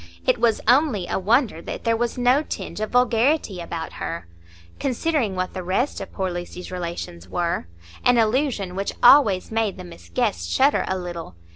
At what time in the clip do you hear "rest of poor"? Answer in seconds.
5.61-6.31